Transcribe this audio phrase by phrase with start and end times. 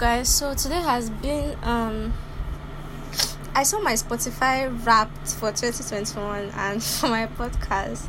[0.00, 0.30] guys?
[0.30, 2.14] So today has been um
[3.54, 8.08] I saw my Spotify wrapped for 2021 and for my podcast.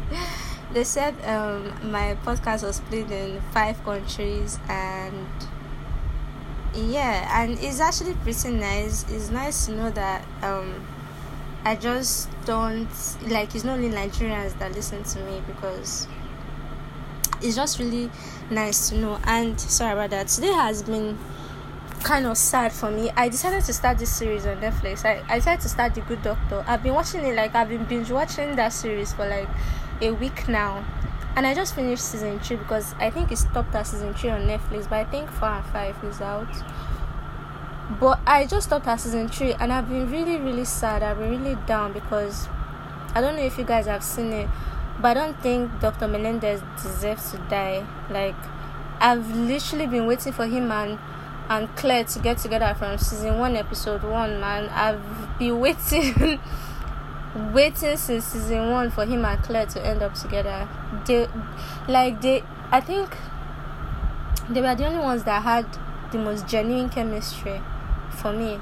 [0.71, 5.27] They said um my podcast was played in five countries and
[6.73, 9.03] yeah and it's actually pretty nice.
[9.09, 10.87] It's nice to know that um
[11.65, 12.87] I just don't
[13.27, 16.07] like it's not only Nigerians that listen to me because
[17.41, 18.09] it's just really
[18.49, 19.19] nice to know.
[19.25, 20.29] And sorry about that.
[20.29, 21.17] Today has been
[22.01, 23.11] kind of sad for me.
[23.15, 25.05] I decided to start this series on Netflix.
[25.05, 26.63] I, I decided to start The Good Doctor.
[26.67, 29.47] I've been watching it like I've been binge watching that series for like
[30.01, 30.85] a week now.
[31.35, 34.41] And I just finished season three because I think it stopped at season three on
[34.41, 36.49] Netflix, but I think four and five is out.
[37.99, 41.03] But I just stopped at season three and I've been really, really sad.
[41.03, 42.47] I've been really down because
[43.15, 44.49] I don't know if you guys have seen it,
[44.99, 46.07] but I don't think Dr.
[46.07, 47.85] Melendez deserves to die.
[48.09, 48.35] Like
[48.99, 50.99] I've literally been waiting for him and
[51.49, 54.69] and Claire to get together from season one, episode one, man.
[54.69, 56.39] I've been waiting,
[57.53, 60.67] waiting since season one for him and Claire to end up together.
[61.05, 61.27] They,
[61.87, 63.15] like they, I think
[64.49, 65.65] they were the only ones that had
[66.11, 67.61] the most genuine chemistry
[68.09, 68.59] for me.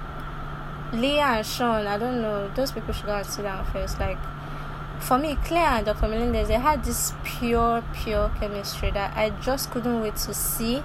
[0.91, 2.49] Leah and Shaun, I don't know.
[2.55, 3.99] Those people should go and sit down first.
[3.99, 4.17] Like
[4.99, 6.07] for me, Claire and Dr.
[6.07, 10.83] Melendez, they had this pure, pure chemistry that I just couldn't wait to see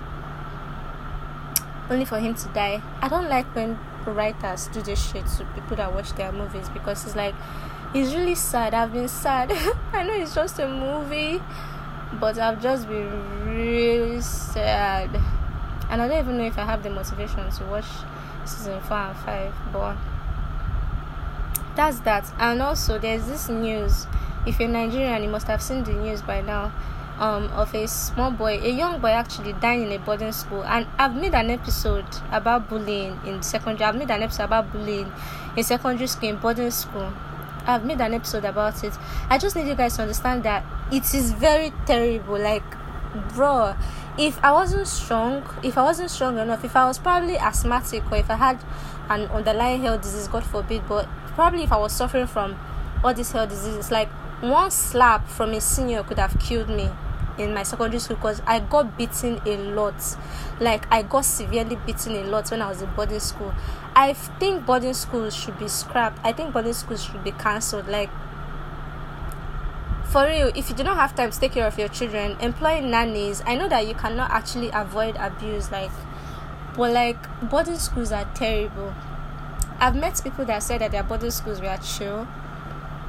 [1.91, 2.83] only for him to die.
[3.01, 7.05] I don't like when writers do this shit to people that watch their movies because
[7.05, 7.35] it's like
[7.95, 8.75] it's really sad.
[8.75, 9.53] I've been sad.
[9.93, 11.41] I know it's just a movie,
[12.21, 15.11] but I've just been really sad.
[15.89, 17.87] And I don't even know if I have the motivation to watch
[18.45, 19.97] season four and five, but
[21.77, 22.31] that's that.
[22.39, 24.07] And also, there's this news.
[24.47, 26.73] If you're Nigerian, you must have seen the news by now
[27.19, 30.65] um, of a small boy, a young boy actually dying in a boarding school.
[30.65, 33.85] And I've made an episode about bullying in secondary.
[33.85, 35.13] I've made an episode about bullying
[35.57, 37.13] in secondary school, in boarding school.
[37.67, 38.93] I've made an episode about it.
[39.31, 42.39] I just need you guys to understand that it is very terrible.
[42.39, 42.65] Like,
[43.35, 43.75] bro,
[44.19, 48.19] if I wasn't strong, if I wasn't strong enough, if I was probably asthmatic or
[48.19, 48.63] if I had
[49.09, 52.59] an underlying health disease, God forbid, but probably if I was suffering from
[53.03, 54.09] all these health diseases, like
[54.41, 56.91] one slap from a senior could have killed me
[57.39, 59.95] in my secondary school because I got beaten a lot.
[60.61, 63.55] Like I got severely beaten a lot when I was in boarding school.
[63.95, 66.19] I think boarding schools should be scrapped.
[66.25, 67.89] I think boarding schools should be cancelled.
[67.89, 68.11] Like
[70.05, 72.81] for real, if you do not have time to take care of your children, employ
[72.81, 73.43] nannies.
[73.47, 75.91] I know that you cannot actually avoid abuse, like
[76.77, 78.95] but like boarding schools are terrible.
[79.79, 82.27] I've met people that said that their boarding schools were chill.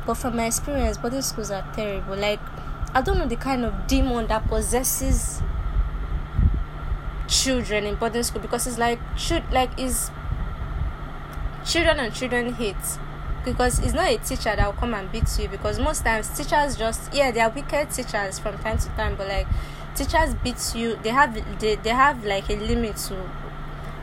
[0.06, 2.16] But from my experience, boarding schools are terrible.
[2.16, 2.40] Like
[2.96, 5.42] I don't know the kind of demon that possesses
[7.28, 10.10] children in boarding school because it's like should like is
[11.66, 12.76] children and children hate
[13.44, 16.78] because it's not a teacher that will come and beat you because most times teachers
[16.78, 19.48] just yeah they are wicked teachers from time to time but like
[19.96, 23.30] teachers beat you they have they, they have like a limit to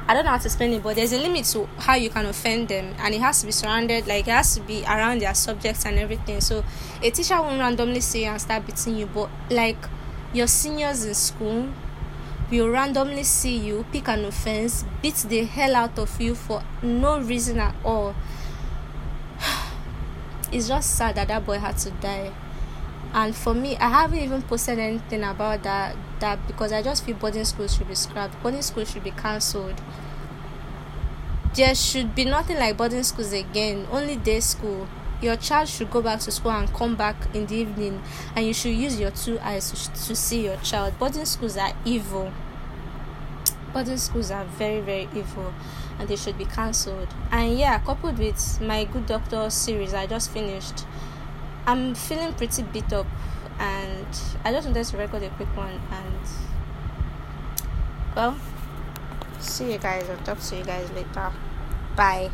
[0.08, 2.26] I don't know how to explain it, but there's a limit to how you can
[2.26, 5.34] offend them, and it has to be surrounded, like it has to be around their
[5.34, 6.40] subjects and everything.
[6.40, 6.64] So
[7.02, 9.78] a teacher won't randomly say and start beating you, but like
[10.34, 11.68] your seniors in school
[12.50, 17.20] will randomly see you pick an offense, beat the hell out of you for no
[17.20, 18.14] reason at all.
[20.52, 22.30] It's just sad that that boy had to die
[23.14, 27.14] and for me i haven't even posted anything about that that because i just feel
[27.16, 28.40] boarding schools should be scrapped.
[28.42, 29.80] Boarding schools should be cancelled.
[31.54, 34.88] There should be nothing like boarding schools again only day school.
[35.20, 38.02] Your child should go back to school and come back in the evening
[38.34, 40.98] and you should use your two eyes to, to see your child.
[40.98, 42.32] Boarding schools are evil.
[43.72, 45.52] Boarding schools are very very evil
[45.98, 47.08] and they should be cancelled.
[47.30, 50.84] And yeah coupled with my good doctor series i just finished
[51.66, 53.06] I'm feeling pretty beat up
[53.58, 54.06] and
[54.44, 56.28] I just wanted to record a quick one and
[58.16, 58.36] well
[59.38, 60.08] see you guys.
[60.08, 61.32] I'll talk to you guys later.
[61.96, 62.30] Bye